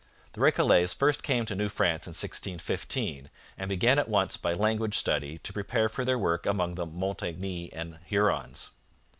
[0.31, 4.97] The Recollets first came to New France in 1615, and began at once by language
[4.97, 8.71] study to prepare for their work among the Montagnais and Hurons.